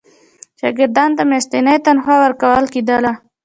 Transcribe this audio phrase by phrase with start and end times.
[0.59, 3.11] شاګردانو ته میاشتنی تنخوا ورکول کېدله.